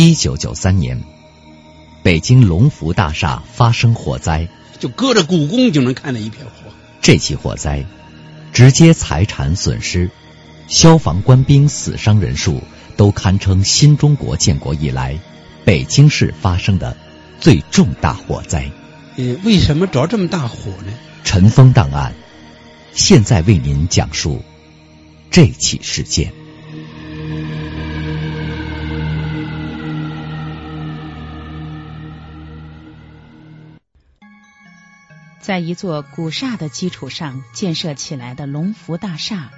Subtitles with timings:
[0.00, 1.02] 一九九三年，
[2.04, 4.48] 北京隆福大厦发生火灾，
[4.78, 6.70] 就隔着故宫就能看到一片火。
[7.02, 7.84] 这起火灾
[8.52, 10.08] 直接财产损失，
[10.68, 12.62] 消防官兵死伤人数
[12.96, 15.18] 都堪称新中国建国以来
[15.64, 16.96] 北京市发生的
[17.40, 18.70] 最重大火灾。
[19.16, 20.92] 呃，为什么着这么大火呢？
[21.24, 22.14] 尘封档案，
[22.92, 24.44] 现在为您讲述
[25.28, 26.32] 这起事件。
[35.48, 39.50] 在一座古刹的基础上建设起来的龙福大厦，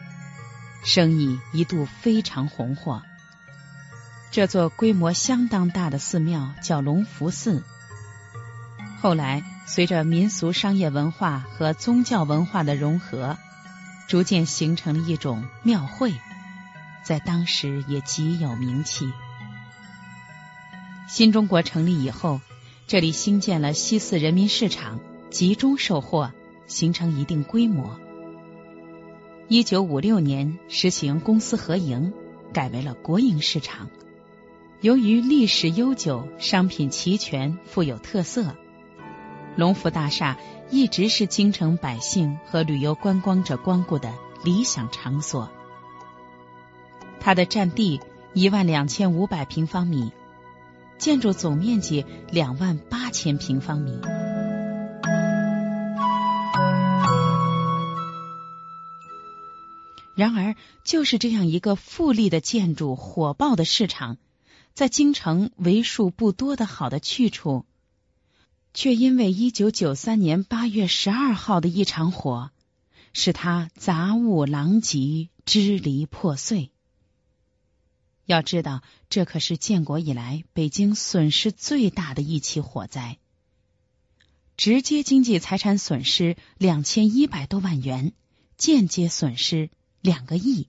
[0.84, 3.02] 生意一度非常红火。
[4.30, 7.64] 这座规模相当大的寺庙叫龙福寺，
[9.00, 13.36] 后来随着民俗商业文化和宗教文化的融合，
[14.06, 16.14] 逐渐形成了一种庙会，
[17.02, 19.12] 在当时也极有名气。
[21.08, 22.40] 新中国成立以后，
[22.86, 25.00] 这里兴建了西四人民市场。
[25.30, 26.32] 集中售货，
[26.66, 27.98] 形成一定规模。
[29.46, 32.12] 一九五六年实行公私合营，
[32.52, 33.88] 改为了国营市场。
[34.80, 38.56] 由于历史悠久，商品齐全，富有特色，
[39.56, 40.36] 龙福大厦
[40.68, 44.12] 一直是京城百姓和旅游观光者光顾的
[44.44, 45.48] 理想场所。
[47.20, 48.00] 它的占地
[48.34, 50.10] 一万两千五百平方米，
[50.98, 54.00] 建筑总面积两万八千平方米。
[60.14, 64.18] 然而，就是这样一个富丽的建筑、火爆的市场，
[64.74, 67.64] 在京城为数不多的好的去处，
[68.74, 72.50] 却因为一九九三年八月十二号的一场火，
[73.14, 76.70] 使它杂物狼藉、支离破碎。
[78.26, 83.16] 要知道，这可是建国以来北京损失最大的一起火灾，
[84.60, 88.12] 直接经济财产损失两千一百多万元，
[88.58, 89.70] 间接损失。
[90.02, 90.68] 两个亿，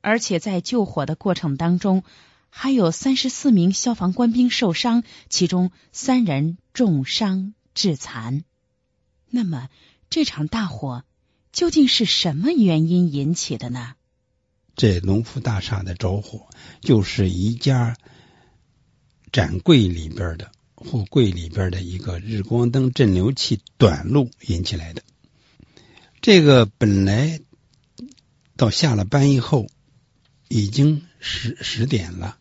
[0.00, 2.02] 而且在救火的过程当中，
[2.50, 8.42] 还有三十四名消防官兵受伤，其中三人重伤致残。
[9.30, 9.68] 那么，
[10.10, 11.04] 这场大火
[11.52, 13.94] 究竟是什么原因引起的呢？
[14.74, 16.48] 这农夫大厦的着火，
[16.80, 17.96] 就是一家
[19.30, 25.02] 展柜里边的货柜里边的一个日光灯镇流器短路引起来的。
[26.22, 27.40] 这个本来。
[28.56, 29.68] 到下了班以后，
[30.48, 32.36] 已经十十点了。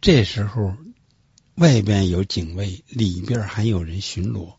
[0.00, 0.76] 这时候，
[1.56, 4.54] 外边有警卫，里边还有人巡逻。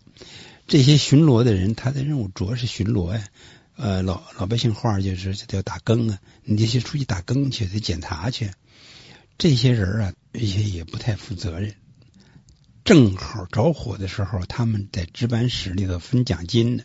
[0.67, 3.25] 这些巡逻的人，他的任务主要是巡逻呀。
[3.77, 8.51] 呃，老老百姓话就是叫打更啊，你这些出去打更去，得检查去。
[9.37, 11.73] 这些人啊，一些也不太负责任。
[12.93, 16.83] 正好着火的时候，他们在值班室里头分奖金呢，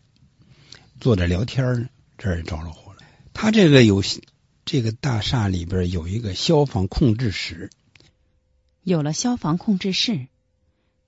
[1.00, 3.00] 坐着聊天呢，这儿着了火了。
[3.34, 4.05] 他这个有
[4.65, 7.71] 这个大厦里边有一个消防控制室，
[8.84, 10.28] 有了消防控制室，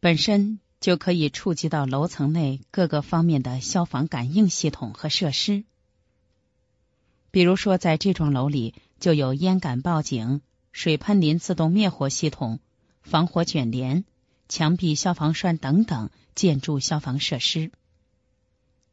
[0.01, 5.63] 本身就可以触及到楼层内各个方面的消防感应系统和设施。
[7.31, 10.41] 比如说，在这幢楼里就有烟感报警、
[10.73, 12.59] 水喷淋自动灭火系统、
[13.01, 14.05] 防火卷帘、
[14.49, 17.71] 墙壁消防栓等等建筑消防设施。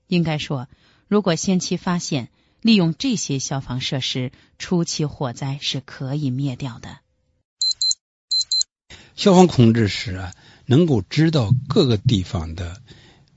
[0.07, 0.67] 应该说，
[1.07, 2.29] 如果先期发现。
[2.61, 6.97] 利用这些消防设施，初期火灾是可以灭掉的。
[9.15, 10.33] 消防控制室啊，
[10.65, 12.81] 能够知道各个地方的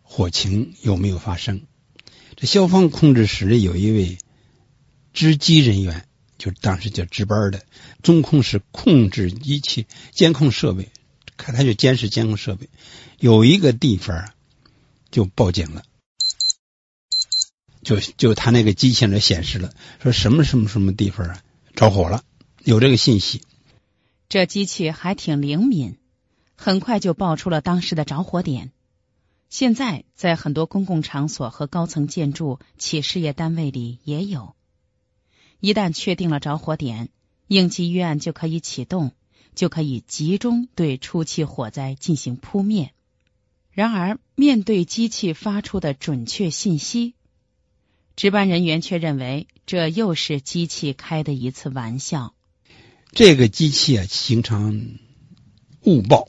[0.00, 1.66] 火情有没有发生。
[2.36, 4.16] 这消防控制室里有一位
[5.12, 6.08] 值机人员，
[6.38, 7.66] 就当时叫值班的，
[8.02, 10.90] 中控室控制仪器、监控设备，
[11.38, 12.68] 看他就监视监控设备。
[13.18, 14.34] 有一个地方
[15.10, 15.82] 就报警了。
[17.82, 21.42] 就就他那个机器人显示了，说什么什么什么地方啊
[21.74, 22.22] 着火了，
[22.62, 23.40] 有这个信息。
[24.28, 25.96] 这机器还挺灵敏，
[26.54, 28.72] 很快就报出了当时的着火点。
[29.48, 34.54] 现在在很多公共场所和高层建筑、企事业单位里也有。
[35.60, 37.08] 一旦确定了着火点，
[37.46, 39.12] 应急预案就可以启动，
[39.58, 42.92] 就可以集中对初期火灾进行扑灭。
[43.72, 47.14] 然而，面对机器发出的准确信息，
[48.14, 52.34] 值班人员却认为这又是机器开的一次玩笑。
[53.10, 54.80] 这个机器啊，经常
[55.82, 56.28] 误报，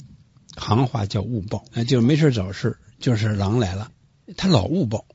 [0.55, 3.91] 行话叫误报，啊，就是没事找事，就是狼来了，
[4.37, 5.05] 他老误报。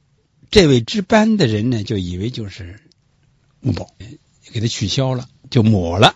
[0.52, 2.80] 这位值班的人呢，就以为就是
[3.62, 3.92] 误报，
[4.52, 6.14] 给他取消了，就抹了，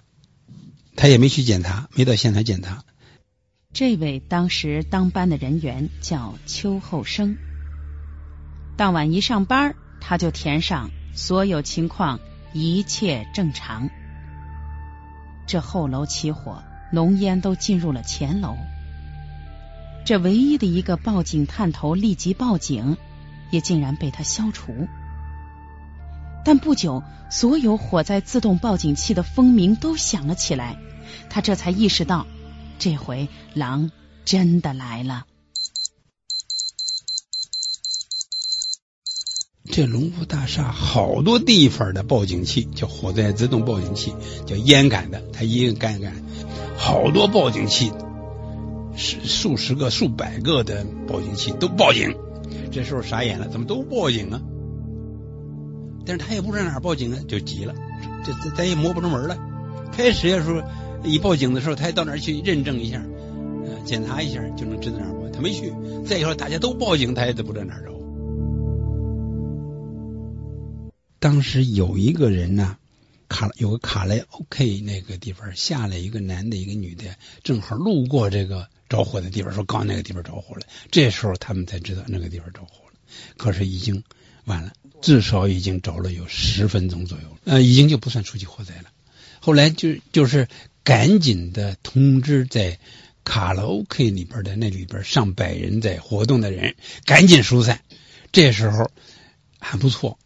[1.00, 2.82] 他也没去检查，没到现场检查。
[3.72, 7.36] 这位当时当班的人员叫邱厚生。
[8.76, 12.18] 当晚一上班，他就填上所有情况
[12.52, 13.88] 一切正常。
[15.46, 18.56] 这后楼起火，浓烟都进入了前楼。
[20.04, 22.96] 这唯一的一个报警探头立即报警，
[23.52, 24.88] 也竟然被他消除。
[26.48, 30.78] 但不久，所有火灾自动报警器的蜂鸣都响了起来，
[31.28, 32.26] 他这才意识到。
[32.78, 33.90] 这回狼
[34.24, 35.26] 真的来了。
[39.66, 44.14] 这龙福大厦好多地方的报警器叫火灾自动报警器，
[44.46, 46.14] 叫烟感的，它一个干干，
[46.78, 47.92] 好多报警器，
[48.96, 52.16] 是数十个、数百个的报警器都报警。
[52.72, 54.40] 这时候傻眼了，怎么都报警啊？
[56.08, 57.74] 但是他也不知道哪儿报警啊，就急了，
[58.24, 59.38] 这这咱也摸不着门了。
[59.92, 60.64] 开始要说。
[61.04, 63.00] 一报警的时候，他还到那儿去认证一下，
[63.64, 65.28] 呃，检查一下就能知道哪儿报。
[65.30, 65.72] 他没去。
[66.04, 67.92] 再一说大家都报警，他也都不知道哪儿找。
[71.20, 72.76] 当时有一个人呢，
[73.28, 77.04] 卡有个卡莱 OK 那个地方下来一个男的，一个女的，
[77.44, 80.62] 正好路过这个着火的地方，说刚那个地方着火了。
[80.90, 82.98] 这时候他们才知道那个地方着火了，
[83.36, 84.02] 可是已经
[84.46, 88.90] 晚了，至少已经着了有十分钟左右了，呃，已经就不算初级火灾了。
[89.40, 90.48] 后来就就是。
[90.84, 92.78] 赶紧的通知在
[93.22, 97.82] 卡拉 OK 里边的那里边上百人在活动的人，赶紧疏散。
[98.32, 98.90] 这时候
[99.58, 100.18] 还不错，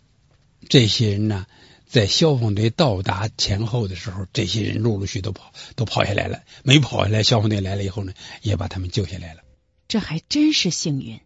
[0.68, 1.46] 这些人呢，
[1.88, 6.44] 在消防队到达前后的时候，这些人陆陆续都跑，都跑下来了。
[6.62, 9.40] 没跑下来，消防队来了以后呢，也把他们救下来了。
[9.88, 11.18] 这还真是幸运，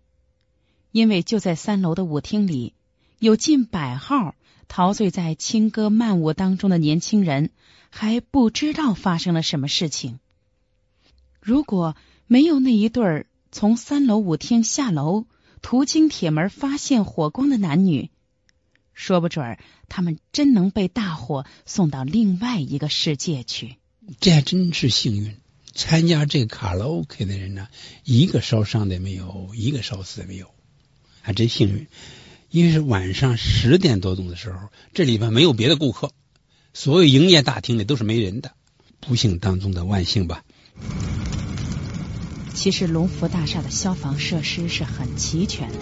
[0.93, 2.73] 因为就在三楼的舞厅里，
[3.19, 4.35] 有近百号
[4.69, 7.51] 陶醉在轻歌曼舞当中的年轻人。
[7.89, 10.19] 还不知道发生了什么事情。
[11.41, 11.97] 如果
[12.27, 15.25] 没有那一对儿从三楼舞厅下楼
[15.63, 18.11] 途经铁门发现火光的男女，
[18.93, 19.59] 说不准
[19.89, 23.77] 他们真能被大火送到另外一个世界去。
[24.21, 25.37] 这还真是幸运，
[25.73, 27.69] 参加这个卡拉 OK 的人呢，
[28.05, 30.51] 一个烧伤的没有，一个烧死的没有，
[31.23, 31.87] 还真幸运。
[32.57, 36.11] 因为是晚上十点多钟的时候，这里边没有别的顾客。
[36.73, 38.53] 所有营业大厅里都是没人的，
[38.99, 40.43] 不幸当中的万幸吧。
[42.55, 45.81] 其实龙福大厦的消防设施是很齐全的，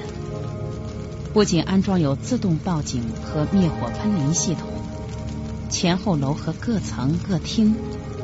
[1.32, 4.68] 不仅安装有自动报警和灭火喷淋系统，
[5.70, 7.76] 前后楼和各层各厅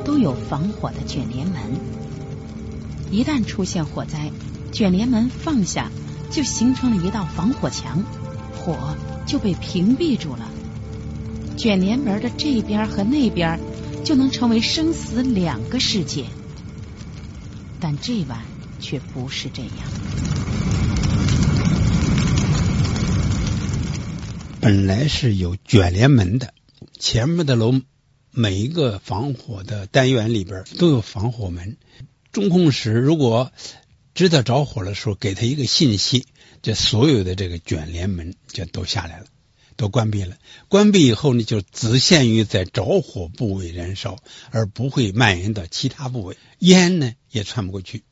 [0.03, 1.61] 都有防火的卷帘门。
[3.11, 4.29] 一旦出现火灾，
[4.73, 5.89] 卷帘门放下，
[6.29, 8.03] 就形成了一道防火墙，
[8.61, 10.47] 火就被屏蔽住了。
[11.57, 13.59] 卷帘门的这边和那边
[14.05, 16.25] 就能成为生死两个世界，
[17.79, 18.39] 但这晚
[18.79, 19.71] 却不是这样。
[24.59, 26.53] 本来是有卷帘门的，
[26.99, 27.81] 前面的楼
[28.29, 31.77] 每一个防火的单元里边都有防火门。
[32.31, 33.51] 中控室如果
[34.13, 36.25] 知道着火的时候，给他一个信息，
[36.61, 39.25] 这所有的这个卷帘门就都下来了。
[39.77, 40.37] 都关闭了，
[40.67, 48.03] 关闭以后呢，就只限于在着火部位燃烧，而不会蔓延到其他部位，烟呢也窜不过去。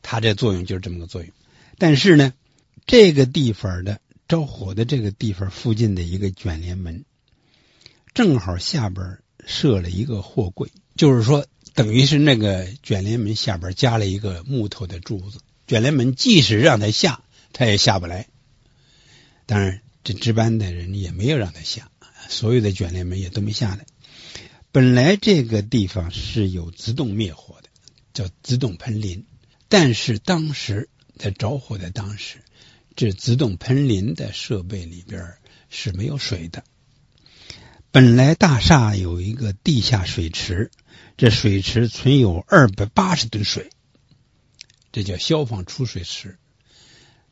[0.00, 1.30] 它这作用就是这么个作用。
[1.76, 2.32] 但是呢，
[2.86, 7.04] 这个地方的着火的这个地方附近的一个卷帘门，
[8.14, 17.22] 正好下边设了一个货柜，就是说，等于是那个卷帘门下边加了一个木头的柱子，卷帘门即使让它下，
[17.52, 18.28] 它也下不来。
[19.46, 19.80] 当然。
[20.04, 21.88] 这值班的人也没有让他下，
[22.28, 23.86] 所有的卷帘门也都没下来。
[24.72, 27.68] 本来这个地方是有自动灭火的，
[28.12, 29.24] 叫自动喷淋，
[29.68, 32.38] 但是当时在着火的当时，
[32.96, 35.34] 这自动喷淋的设备里边
[35.70, 36.64] 是没有水的。
[37.92, 40.70] 本来大厦有一个地下水池，
[41.18, 43.70] 这水池存有二百八十吨水，
[44.90, 46.38] 这叫消防储水池。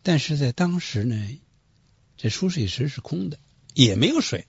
[0.03, 1.17] 但是在当时呢。
[2.23, 3.39] 这储水池是空的，
[3.73, 4.47] 也没有水。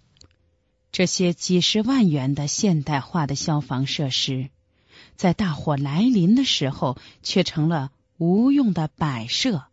[0.91, 4.49] 这些几十万元的现代化的消防设施，
[5.15, 9.63] 在大火来临的时候，却成了无用的摆设。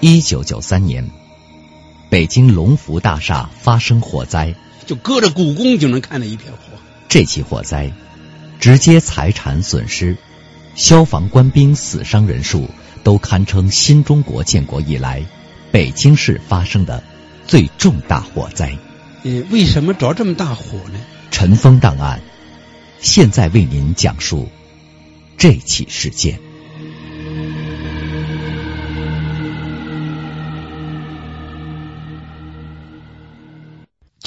[0.00, 1.08] 一九九三年，
[2.10, 6.58] 北京龙福大厦发生火灾，就隔着故宫就能看到一片火。
[7.08, 7.92] 这起火灾
[8.58, 10.16] 直接财产损失，
[10.74, 12.68] 消防官兵死伤人数
[13.04, 15.24] 都堪称新中国建国以来
[15.70, 17.00] 北京市发生的
[17.46, 18.76] 最重大火灾。
[19.22, 20.98] 呃，为什么着这么大火呢？
[21.30, 22.20] 尘封档案，
[23.00, 24.48] 现在为您讲述
[25.36, 26.40] 这起事件。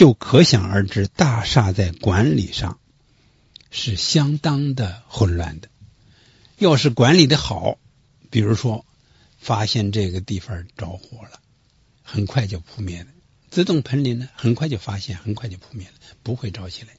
[0.03, 2.77] 就可想而知，大厦在管理上
[3.72, 5.69] 是相当的混乱的。
[6.57, 7.77] 要是管理的好，
[8.29, 8.86] 比如说
[9.38, 11.39] 发现这个地方着火了，
[12.01, 13.07] 很快就扑灭了。
[13.50, 16.89] 自动喷淋呢，很快就发现，很快就扑灭了，不会着起来。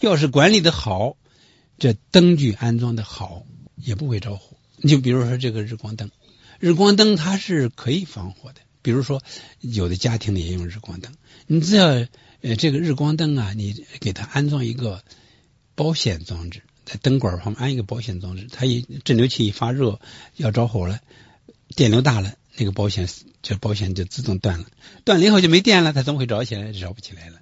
[0.00, 1.16] 要是管理的好，
[1.78, 4.56] 这灯具安装的好，也不会着火。
[4.78, 6.10] 你就比如说这个日光灯，
[6.58, 8.60] 日光灯它是可以防火的。
[8.82, 9.22] 比如说
[9.60, 11.14] 有的家庭里也用日光灯，
[11.46, 12.06] 你只要
[12.42, 15.02] 呃这个日光灯啊，你给它安装一个
[15.74, 20.00] 保险装置，在灯管旁边安一个保险装置，它一镇流器一发热
[20.36, 21.00] 要着火了，
[21.76, 22.34] 电流大了。
[22.56, 23.08] 那个保险
[23.40, 24.66] 就保险就自动断了，
[25.04, 26.72] 断了以后就没电了，它怎么会着起来？
[26.72, 27.36] 着不起来了。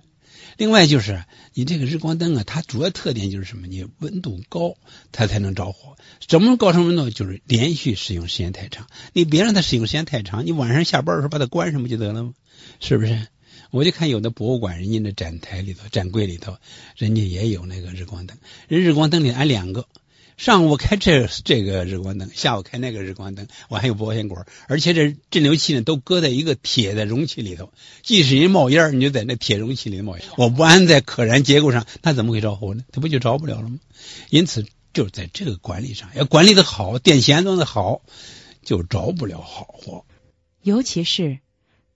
[0.58, 1.24] 另外就是
[1.54, 3.66] 你这个日光灯啊，它主要特点就是什么？
[3.66, 4.76] 你温度高，
[5.10, 5.96] 它才能着火。
[6.28, 7.10] 怎么高成温度？
[7.10, 8.86] 就是连续使用时间太长。
[9.12, 12.34] 你别让它使用时间太长，你晚上下班的时候把它关上不就得了吗？
[12.78, 13.26] 是不是？
[13.70, 16.56] 我就看有的博物馆，人家的展台里头、展柜里头，
[16.96, 18.37] 人家也有那个日光灯，
[18.68, 19.87] 人日光灯里安两个。
[20.37, 27.72] 上午开这这个日光灯，下午开那个日光灯，我还有保险管，而且这镇流器呢都搁在一个铁的容器里头，
[28.04, 30.25] 即使一冒烟，你就在那铁容器里冒烟。
[30.37, 32.84] 我不安在可燃结构上，它怎么会着火呢？
[32.92, 33.80] 它不就着不了了吗？
[34.30, 38.02] 因此，就是在这个管理上要管理的好，电线安装的好，
[38.62, 40.04] 就着不了好火。
[40.62, 41.40] 尤其是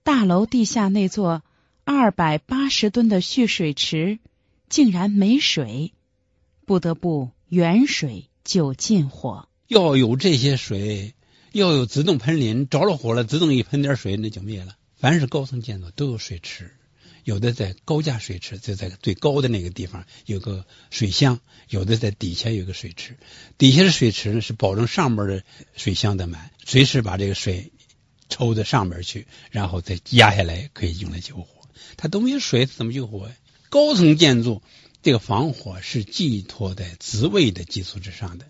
[0.03, 1.43] 大楼地下那座
[1.85, 4.19] 二百八十吨的蓄水池，
[4.69, 5.93] 竟然没水，
[6.65, 8.29] 不得不远水。
[8.43, 11.13] 就近火，要有这些水，
[11.53, 14.75] 要有自动喷淋，着了火了，自动一喷点水，那就灭了。
[14.97, 16.73] 凡是高层建筑都有水池，
[17.23, 23.17] 有的在高架水池，就在最高的那个地方有个水箱，有的在底下有个水池。
[23.57, 27.71] 底下的水池呢是保证上面的水箱的满，随时把这个水
[28.27, 31.62] 抽到上面去，然后再压下来可以用来救火。
[31.97, 33.29] 它都没有水，怎么救火？
[33.69, 34.61] 高层建筑。
[35.01, 38.45] 这个防火是寄托在自卫的基础之上的。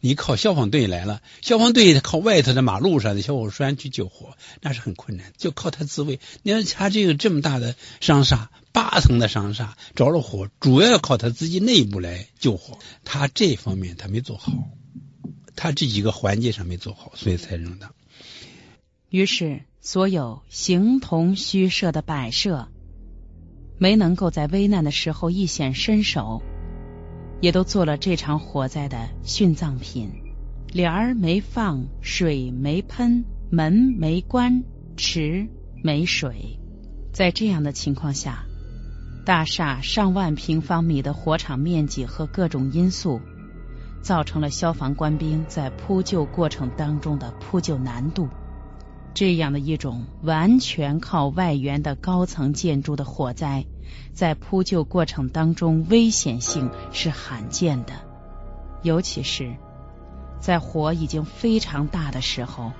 [0.00, 6.18] 你靠消防队来了，消防队靠外头的马路上的消防栓去救火，那是很困难，就靠他自卫。
[6.42, 12.78] 你看他这个这么大的商厦，八层的商厦着了火，主要要靠他自己内部来救火。
[13.04, 14.52] 他这方面他没做好，
[15.56, 17.90] 他这几个环节上没做好，所以才扔的。
[19.10, 22.68] 于是，所有形同虚设的摆设。
[23.78, 26.42] 没能够在危难的时候一显身手，
[27.40, 30.10] 也都做了这场火灾的殉葬品。
[30.72, 34.62] 帘儿没放，水没喷，门没关，
[34.98, 35.48] 池
[35.82, 36.58] 没水。
[37.10, 38.44] 在这样的情况下，
[39.24, 43.22] 大厦上万平方米的火场面积和各种因素，
[44.02, 48.28] 造成了消防官兵在扑救过程当中的扑救难度。
[49.14, 53.66] 这样的一种完全靠外援的高层建筑的火灾，
[54.12, 57.92] 在扑救过程当中危险性是罕见的，
[58.82, 59.56] 尤其是
[60.40, 62.72] 在火已经非常大的时候，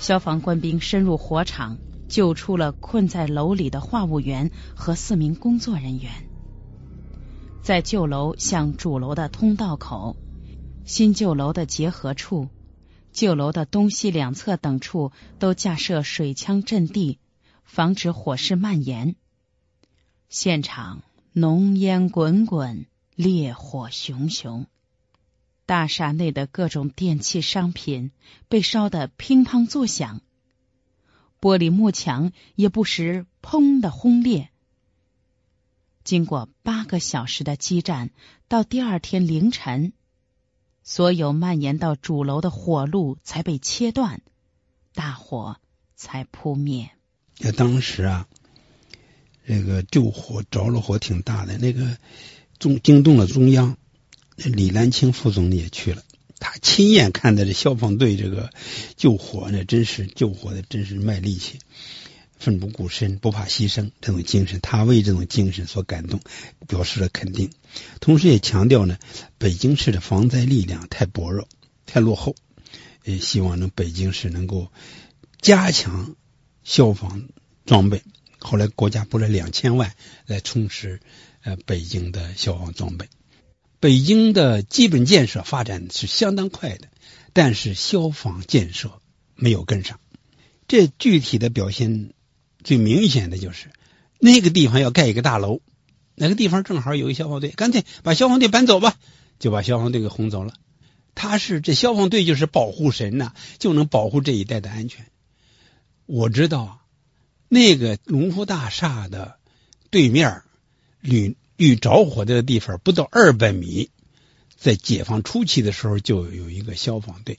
[0.00, 6.10] 消防官兵深入火场救出了困在楼里的话务员和四名工作人员，
[7.62, 10.16] 在旧楼向主楼的通道口、
[10.84, 12.48] 新旧楼的结合处。
[13.18, 15.10] 旧楼的东西两侧等处
[15.40, 17.18] 都架设水枪阵地，
[17.64, 19.16] 防止火势蔓延。
[20.28, 24.66] 现场浓烟滚滚，烈火熊熊，
[25.66, 28.12] 大厦内的各种电器商品
[28.48, 30.20] 被烧得乒乓作响，
[31.40, 34.48] 玻璃幕墙也不时砰的轰裂。
[36.04, 38.10] 经过八个小时的激战，
[38.46, 39.92] 到第二天凌晨。
[40.90, 44.22] 所有蔓延到主楼的火路才被切断，
[44.94, 45.58] 大火
[45.96, 46.88] 才扑灭。
[47.36, 48.26] 那当时啊，
[49.46, 51.98] 这个救火着了火挺大的，那个
[52.58, 53.76] 中惊动了中央，
[54.36, 56.02] 李兰清副总理也去了，
[56.38, 58.50] 他亲眼看到这消防队这个
[58.96, 61.58] 救火，那真是救火的，真是卖力气。
[62.38, 66.20] 奋不顾身、不怕牺牲这种精神，他为这种精神所感动，
[66.68, 67.50] 表示了肯定。
[68.00, 68.96] 同时也强调呢，
[69.38, 71.48] 北京市的防灾力量太薄弱、
[71.84, 72.36] 太落后，
[73.04, 74.70] 也希望能北京市能够
[75.40, 76.14] 加强
[76.62, 77.28] 消防
[77.66, 78.02] 装备。
[78.38, 79.94] 后来国家拨了两千万
[80.26, 81.00] 来充实
[81.42, 83.08] 呃北京的消防装备。
[83.80, 86.88] 北京的基本建设发展是相当快的，
[87.32, 89.00] 但是消防建设
[89.34, 89.98] 没有跟上。
[90.68, 92.12] 这具体的表现。
[92.62, 93.70] 最明显的就是
[94.18, 95.60] 那个地方要盖一个大楼，
[96.14, 98.96] 那个地方正好有一消防队，干脆把消防队搬走吧，
[99.38, 100.54] 就把消防队给轰走了。
[101.14, 105.06] 他是这消防队就是保护神呐，就能保护这一带的安全。
[106.06, 106.78] 我知道啊
[107.48, 109.36] 那个龙福大厦的
[109.90, 110.42] 对面
[111.00, 113.90] 遇遇着火的地方不到二百米，
[114.56, 117.38] 在解放初期的时候就有一个消防队，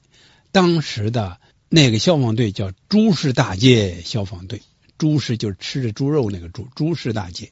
[0.51, 4.61] 当时的那个消防队叫朱氏大街消防队。
[4.99, 7.51] 朱氏就是吃着猪肉那个朱，朱氏大街，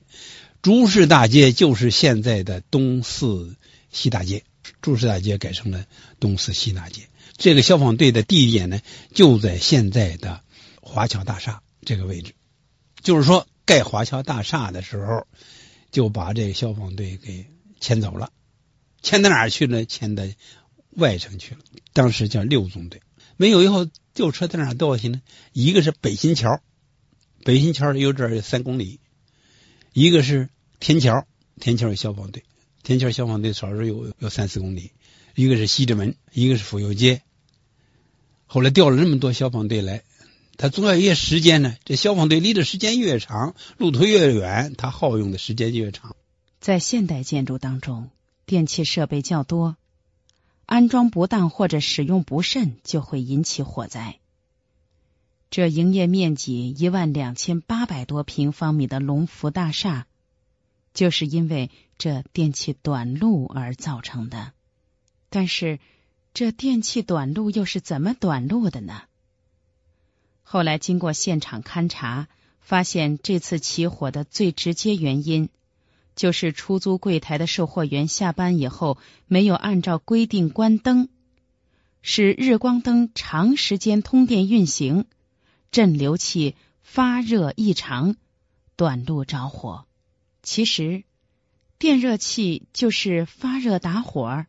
[0.62, 3.56] 朱氏大街就是现在的东四
[3.90, 4.44] 西大街，
[4.82, 5.86] 朱氏大街改成了
[6.20, 7.08] 东四西大街。
[7.38, 8.82] 这个消防队的地点呢，
[9.14, 10.44] 就在现在的
[10.82, 12.34] 华侨大厦这个位置。
[13.02, 15.26] 就是说，盖华侨大厦的时候，
[15.90, 17.46] 就把这个消防队给
[17.80, 18.34] 迁走了，
[19.02, 19.86] 迁到哪儿去了？
[19.86, 20.24] 迁到
[20.90, 21.62] 外城去了。
[21.94, 23.02] 当时叫六纵队，
[23.38, 25.22] 没有以后，救车在哪儿掉下去呢？
[25.54, 26.62] 一个是北新桥。
[27.48, 29.00] 北新桥有这三公里，
[29.94, 30.50] 一个是
[30.82, 31.26] 天桥，
[31.62, 32.44] 天桥消防队，
[32.84, 34.92] 天桥消防队少说有有三四公里，
[35.34, 37.22] 一个是西直门，一个是府右街。
[38.48, 40.04] 后来调了那么多消防队来，
[40.58, 41.78] 他总要一些时间呢。
[41.86, 46.18] 这消防队离的时间越长，路途越远，他耗用的时间越长。
[46.60, 48.10] 在现代建筑当中，
[48.46, 49.78] 电气设备较多，
[50.66, 54.20] 安装不当或者使用不慎，就会引起火灾。
[55.50, 60.06] 这营业面积一万两千八百多平方米的龙福大厦，
[60.94, 64.52] 就是因为这电气短路而造成的。
[65.30, 65.80] 但是，
[66.34, 69.04] 这电气短路又是怎么短路的呢？
[70.44, 72.28] 后来经过现场勘查，
[72.60, 75.50] 发现这次起火的最直接原因，
[76.16, 81.10] 就是出租柜台的售货员下班以后没有按照规定关灯，
[82.02, 85.06] 使日光灯长时间通电运行。
[85.72, 88.16] 镇流器发热异常，
[88.76, 89.86] 短路着火。
[90.42, 91.04] 其实，
[91.78, 94.46] 电热器就是发热打火，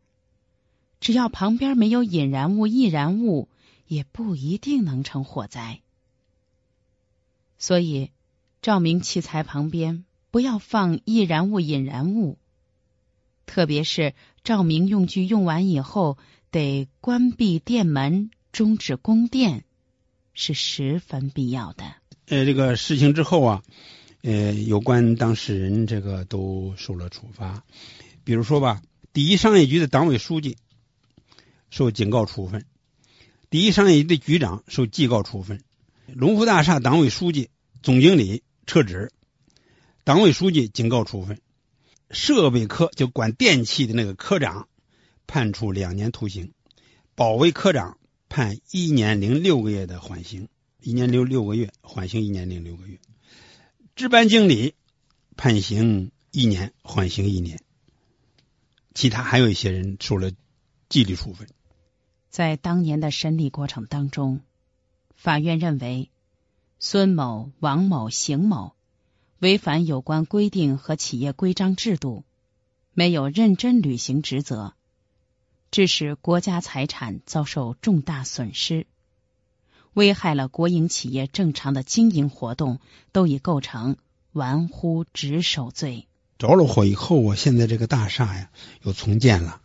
[1.01, 3.49] 只要旁边没有引燃物、易燃物，
[3.87, 5.81] 也不一定能成火灾。
[7.59, 8.11] 所以，
[8.63, 12.39] 照明器材旁边不要放易燃物、引燃物，
[13.47, 16.17] 特别是照明用具用完以后，
[16.51, 19.65] 得关闭电门，终止供电。
[20.41, 21.85] 是十分必要的。
[22.27, 23.63] 呃，这个事情之后啊，
[24.23, 27.65] 呃，有关当事人这个都受了处罚。
[28.23, 28.81] 比如说吧，
[29.13, 30.57] 第一商业局的党委书记
[31.71, 32.67] 受警告处分，
[33.51, 35.61] 第一商业局的局长受记告处分，
[36.07, 37.51] 龙福大厦党委书记、
[37.83, 39.11] 总经理撤职，
[40.05, 41.41] 党委书记警告处分，
[42.13, 44.69] 设备科就管电器的那个科长
[45.27, 46.53] 判处两年徒刑，
[47.17, 47.99] 保卫科长。
[48.29, 50.49] 判一年零六个月的缓刑，
[50.81, 52.99] 一年零六个月，缓刑一年零六个月。
[53.97, 54.75] 值班经理
[55.37, 57.61] 判刑一年，缓刑一年。
[58.95, 60.33] 其他还有一些人受了
[60.89, 61.49] 纪律处分。
[62.31, 64.41] 在当年的审理过程当中，
[65.17, 66.11] 法院认为
[66.79, 68.75] 孙某、王某、邢某
[69.39, 72.25] 违反有关规定和企业规章制度，
[72.93, 74.75] 没有认真履行职责。
[75.71, 78.87] 致使国家财产遭受重大损失，
[79.93, 82.81] 危害了国营企业正常的经营活动，
[83.13, 83.99] 都已构成
[84.33, 86.07] 玩忽职守罪。
[86.39, 88.51] 着了火以后，我现在这个大厦呀，
[88.83, 89.61] 又重建了，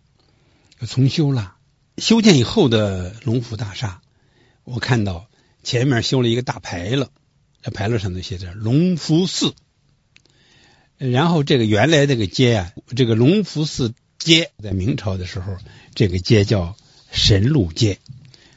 [0.79, 1.55] 又重修了。
[1.97, 4.01] 修建以后的龙福大厦，
[4.65, 5.27] 我看到
[5.63, 7.07] 前面修了一个大牌楼，
[7.61, 9.53] 这牌楼上头写着“龙福寺”。
[10.97, 13.93] 然后这个原来这个街啊，这个龙福寺。
[14.23, 15.57] 街在明朝的时候，
[15.93, 16.75] 这个街叫
[17.11, 17.99] 神路街。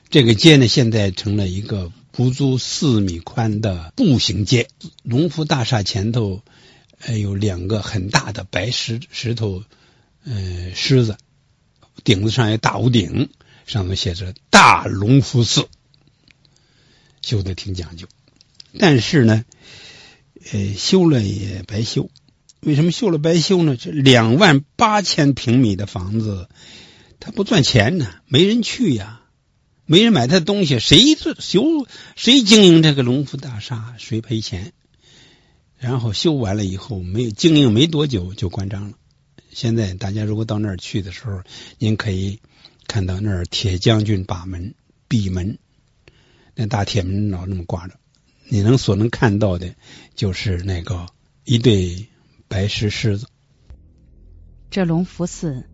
[0.09, 4.69] 这个街呢，现在成了一个不足四米宽的步行街。
[5.03, 6.43] 龙福大厦前头
[7.01, 9.65] 呃有两个很大的白石石头
[10.25, 11.19] 呃狮子，
[12.05, 13.29] 顶子上有大屋顶，
[13.67, 15.69] 上面写着“大龙福寺”，
[17.21, 18.07] 修的挺讲究。
[18.79, 19.45] 但是呢，
[20.53, 22.09] 呃，修了也白修。
[22.61, 23.77] 为什么修了白修呢？
[23.77, 26.49] 这两万八千平米的房子，
[27.21, 29.23] 它不赚钱呢，没人去呀。
[29.89, 34.73] 没人买他的东西，谁修谁经营这个龙福大厦，谁赔钱。
[35.79, 38.97] 然后修完了以后，没有经营没多久就关张了。
[39.53, 41.43] 现在大家如果到那儿去的时候，
[41.79, 42.41] 您可以
[42.89, 44.75] 看到那儿铁将军把门
[45.07, 45.57] 闭门，
[46.57, 47.95] 那大铁门老那么挂着，
[48.49, 49.77] 你能所能看到的
[50.17, 51.07] 就是那个
[51.45, 52.09] 一对
[52.49, 53.29] 白石狮子。
[54.71, 55.69] 这龙福寺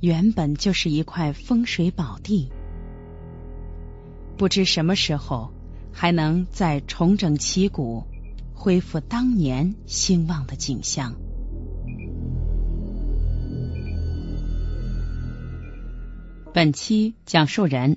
[0.00, 2.50] 原本就是一块风水宝地，
[4.36, 5.52] 不知什么时候
[5.92, 8.04] 还能再重整旗鼓。
[8.54, 11.16] 恢复当年兴旺的景象。
[16.54, 17.96] 本期讲述人：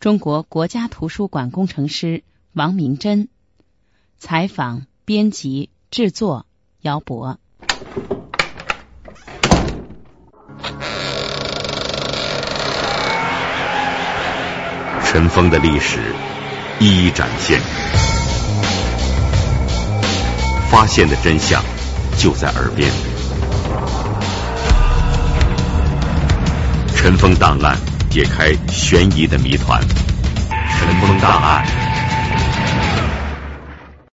[0.00, 3.28] 中国国家图书馆工程师王明珍。
[4.18, 6.44] 采访、编辑、制作：
[6.80, 7.38] 姚博。
[15.12, 16.14] 尘封的历史
[16.78, 17.60] 一一展现。
[20.70, 21.60] 发现的真相
[22.16, 22.88] 就在耳边。
[26.94, 27.76] 尘封档案，
[28.08, 29.80] 解开悬疑的谜团。
[30.78, 31.89] 尘封档案。